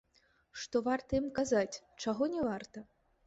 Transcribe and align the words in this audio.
Што 0.61 0.81
варта 0.87 1.11
ім 1.19 1.27
казаць, 1.39 1.81
чаго 2.05 2.31
не 2.37 2.41
варта? 2.51 2.85